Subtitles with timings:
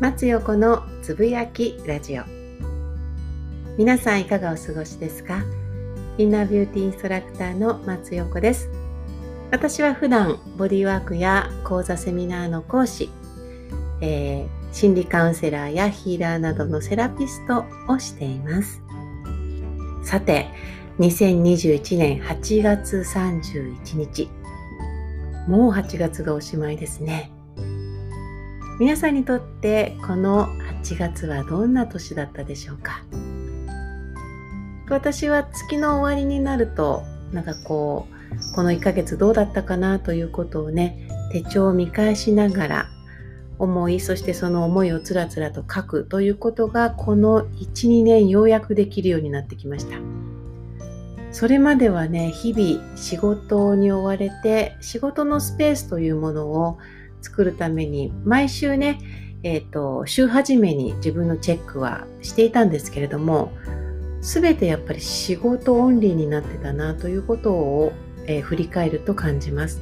[0.00, 2.22] 松横のつぶやきラジオ。
[3.76, 5.42] 皆さんいかがお過ごしですか？
[6.18, 8.70] インナービューティーインストラクターの松横です。
[9.50, 13.10] 私は普段ボディワークや講座セミナーの講師、
[14.00, 18.80] えー、心理カウンセラーやヒーラーなどのセラピストをしています。
[20.04, 20.46] さて
[21.00, 24.30] 2021年8月31日。
[25.48, 27.32] もう8月がおしまいですね。
[28.78, 30.46] 皆さんにとってこの
[30.84, 33.02] 8月はどんな年だったでしょうか？
[34.88, 42.86] 私は月の終わりになるとなんかこうこの1ヶ月どうだったかなということをね手帳を見返しながら
[43.58, 49.98] 思いそしてその思いをつらつらと書くということがこの12年ようやくできるようになってきました。
[51.32, 56.78] それまではね日々仕事に追われて仕事のスペースというものを
[57.20, 58.98] 作るために毎週ね、
[59.42, 63.52] えーと、週初めに自分のチェックはしていたんですけれども
[64.20, 67.92] 全てやっぱり仕事オンリーになってたなということを、
[68.26, 69.80] えー、振り返ると感じます。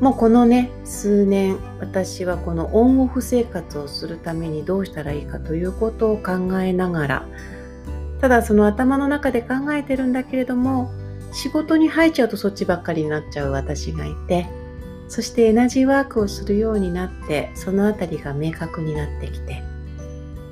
[0.00, 7.28] もうこのね数年私はこのオンオフ生活をするためにどうしたらいいかということを考えながら
[8.20, 10.90] ただその頭の中で考えてるんだけれども
[11.32, 14.46] 仕事に入っちゃうとそっちばっかりになっちゃう私がいて
[15.08, 19.62] そしてエナジーワークをするようになってそのあたりが明確になってきて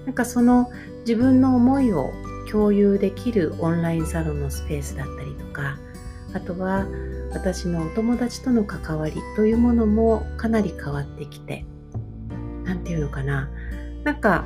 [0.07, 2.13] なんかその自分の思いを
[2.51, 5.79] 共有できるオンラインサロンのスペースだったりとか
[6.35, 6.87] あとは
[7.33, 11.65] 私のお友達との関わりというものもかなり変わってきて
[12.65, 13.51] 何て言うのかな
[14.05, 14.45] なんか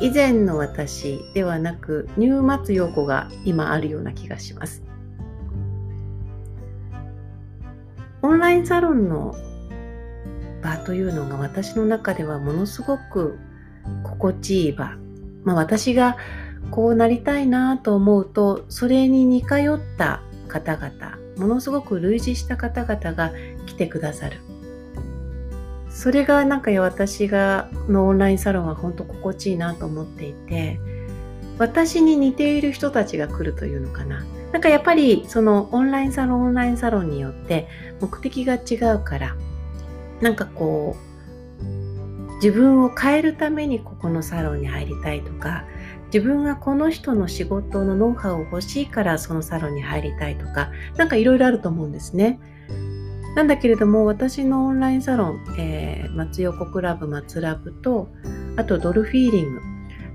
[0.00, 4.82] 以前の私ではなく入松陽子が今あるような気がします。
[8.22, 9.36] オンラインサロンの
[10.62, 13.38] 場というのが私の中ではものすごく
[14.04, 14.96] 心地いい場。
[15.44, 16.16] まあ、私が
[16.70, 23.32] こうなりたいなと思うとそれに似通った方々ものすごく類似した方々が
[23.66, 24.38] 来てくださる
[25.90, 30.78] それがなんか私がのオンラインサロンは本当心地いいなと思っていて
[31.58, 37.68] 私に似ている人たちが来るというのかななんかやっぱりそのオンラインサロンオンラインサロンによって
[38.00, 39.36] 目的が違うから
[40.20, 45.64] なんかこう自分を変えるためにここのサロンに入りたいとか
[46.06, 52.38] 自分がこの人の仕事のノウハウを欲しいからそのサロンに入りたいとか何かいろいろあると思うんですね。
[53.34, 58.08] なんだけれども私のオンラインサロン、えー、松横クラブ松ラブと
[58.56, 59.71] あとドルフィーリング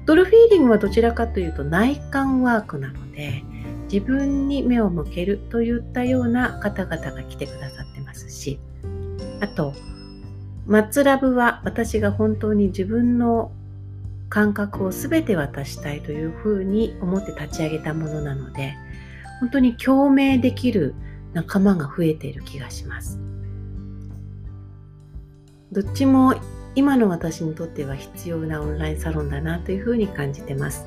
[0.07, 3.43] ドルフィーリングはどちらかというと内観ワークなので
[3.91, 8.57] 自分に目を向けるといったような方々が来てくださってますし
[9.41, 9.73] あと
[10.65, 13.51] 松ラブは私が本当に自分の
[14.29, 18.75] 感覚を全て渡したいというふうに思って立ち上げたものなので
[19.41, 20.95] 本当に共鳴できる
[21.33, 23.19] 仲間が増えている気がします。
[25.71, 26.33] どっちも
[26.77, 30.85] 今の私にとっては必要なオンラインサロンだなというふうに感じてます。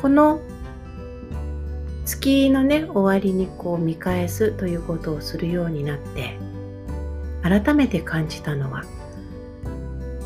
[0.00, 0.40] この
[2.06, 6.38] 月のね終わりにこう見返すということをするようになって
[7.42, 8.84] 改めて感じたのは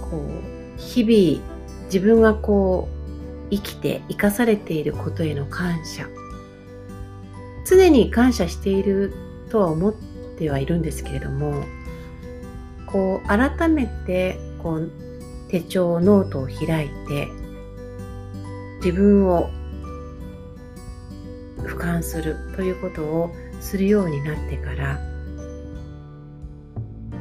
[0.01, 2.89] こう日々自分がこ
[3.51, 6.09] う生きて生かされていることへの感謝
[7.67, 9.13] 常に感謝している
[9.51, 9.95] とは思っ
[10.39, 11.65] てはいるんですけれども
[12.97, 14.91] こう改めてこう
[15.51, 17.29] 手帳ノートを開いて
[18.79, 19.51] 自分を
[21.59, 23.31] 俯瞰するということを
[23.61, 24.99] するようになってから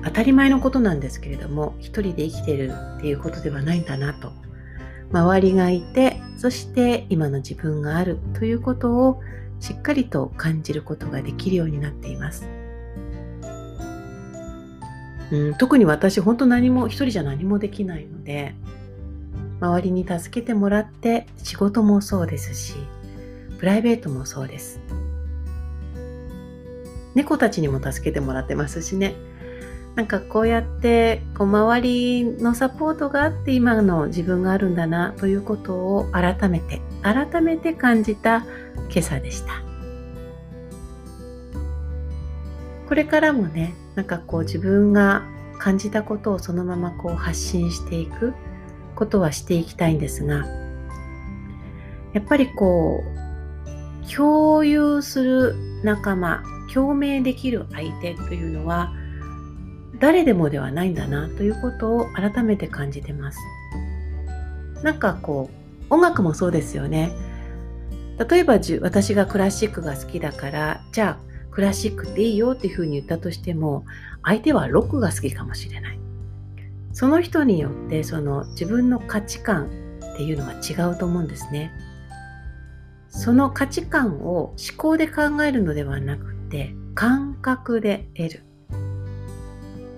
[0.05, 4.31] 当たり前のことなんですけれども一人で生きてるっていうことではないんだなと
[5.11, 9.19] 周りがいてそして今の自分があるということを
[9.59, 12.64] しっかりと感じることができるようになっています。
[15.35, 18.55] うん、特に私本当何も一人じゃ何もできないので
[19.59, 22.75] 周りに助けてもらって仕事もそうですし
[23.59, 24.79] プライベートもそうです。
[27.15, 29.15] 猫たちにも助けてもらってますしね。
[29.95, 38.45] なんかこうやってこう周りのサポートがあって今の自分があるんだなということを改めて改めて感じた
[38.89, 39.63] 今朝でした。
[42.89, 45.23] これからもねなんかこう自分が
[45.57, 48.33] 感じたことをそのままこう発信していく
[48.95, 50.45] ことはしていきたいんですが
[52.13, 56.43] やっぱりこう共有する仲間
[56.73, 58.93] 共鳴できる相手というのは
[59.99, 63.39] 誰でもではないんだなということを改めて感じてます。
[64.83, 65.49] なんかこ
[65.89, 67.11] う音楽もそうですよね。
[68.29, 73.85] 例えば私がクラシックが好きだからじゃあクラシックっていいよっていうふうに言ったとしても
[74.23, 75.99] 相手はロックが好きかもしれない。
[76.91, 79.67] その人によってその自分の価値観
[80.13, 81.71] っていうのは違うと思うんですね。
[83.07, 88.43] その価値観を思考で考えるのではなくて感覚で得る。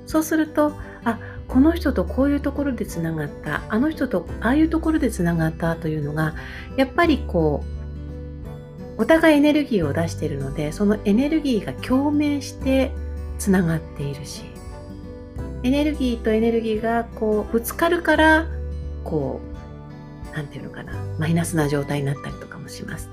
[0.06, 6.36] そうすると、あ、この人とこういうところでつながった、あの人とああいうところでつながったというのが、
[6.78, 7.77] やっぱりこう、
[8.98, 12.92] お互いエネルギーを出しているので、そのエネルギーが共鳴して
[13.38, 14.44] つながっているし、
[15.64, 18.48] エネルギーとエネルギーがこうぶつかるから、
[19.04, 19.40] こ
[20.34, 23.10] う、なんていうのかな、マイナスな状態になったりとかもします。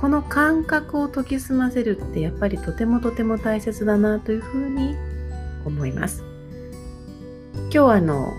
[0.00, 4.96] この感覚を研ぎ澄ませるってやっぱりとてもとても大切だなというふうに
[5.66, 6.24] 思います。
[7.54, 8.32] 今日はあの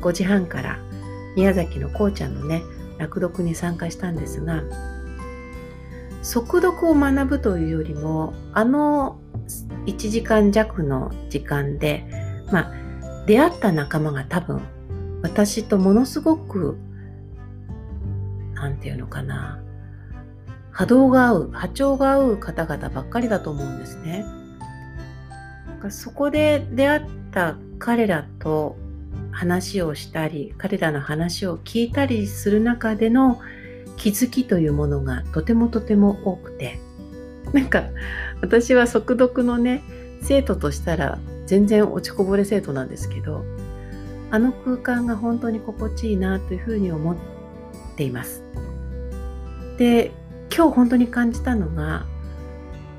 [0.00, 0.80] 5時半から
[1.36, 2.62] 宮崎のこうちゃんのね
[2.98, 4.64] 落読に参加したんですが
[6.26, 9.20] 速読を学ぶというよりもあの
[9.86, 12.04] 1時間弱の時間で
[12.50, 14.60] まあ出会った仲間が多分
[15.22, 16.78] 私とものすごく
[18.54, 19.62] 何て言うのかな
[20.72, 24.24] 波動が合う波長が合う方々ばっかりだと思うんですね。
[25.90, 28.76] そこで出会った彼らと
[29.30, 33.40] 話をしたり彼らの話を聞いたりする中での
[33.96, 36.78] 気づきというものがとてもとても多くて
[37.52, 37.84] なんか
[38.40, 39.82] 私は速読のね
[40.22, 43.44] 生徒としたら全然落ちこぼれ生徒なんですけど
[44.30, 47.16] あの空間が本当に心地いいなというふうに思っ
[47.96, 48.42] ています。
[49.78, 50.10] で
[50.54, 52.06] 今日本当に感じたのが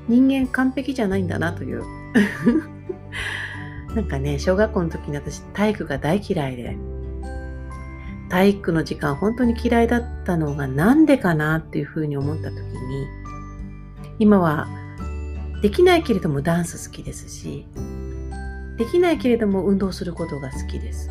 [0.06, 1.82] 人間完璧じゃないんだなという
[3.94, 6.76] なんかね、小学校の時に私体育が大嫌いで、
[8.28, 13.06] 体育の時間本当に嫌いだったのがなんでかなっていうふうに思った時に、
[14.18, 14.68] 今は
[15.62, 17.66] できないけれどもダンス好きですし、
[18.76, 21.08] できないけれども運動することが好きです。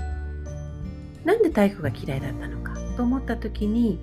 [1.25, 3.99] なんで体育が嫌いだったのかと思った時に、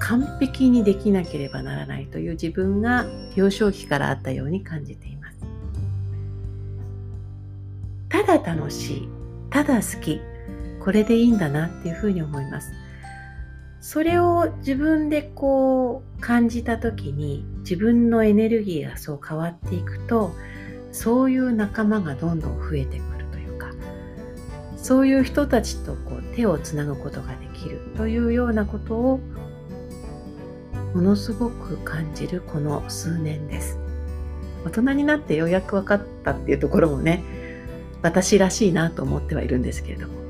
[0.00, 3.06] 完璧にできなければならないという自分が
[3.36, 5.38] 幼少期からあったように感じています。
[8.08, 9.08] ただ楽しい
[9.50, 10.20] ただ好き
[10.80, 12.72] これでいいんだなっていうふうに思います。
[13.80, 20.34] それを自分でこう感じた時に自分のエネルギーがそう変わっていくと
[20.92, 23.70] そういう仲間がどんどん増えてくるというか
[24.76, 29.20] そういう人たちとこう手をつなぐことができるというようなことを
[30.94, 33.78] ものすごく感じるこの数年です。
[34.66, 37.24] 大人になってようやく分かったっていうところもね
[38.02, 40.29] 私らしいなと思ってはいるんですけれども。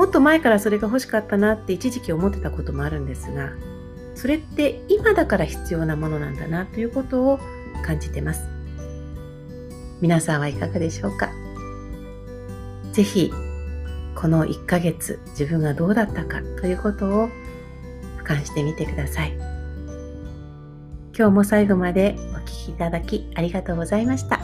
[0.00, 3.50] もっと前からそれが欲しかったなって一時期思ってたこともあるんですが
[4.14, 7.38] それって今だから必要なものなんだなということを
[7.84, 8.48] 感じてます
[10.00, 11.28] 皆さんはいかがでしょうか？
[12.94, 13.30] ぜひ
[14.14, 17.28] この1ヶ月自分がどうだったかということを
[18.20, 19.34] 俯瞰してみてください
[21.14, 24.40] 今日も最後までお聴きいただきありがとうございました。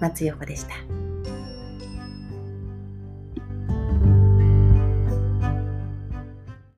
[0.00, 0.97] 松横でした。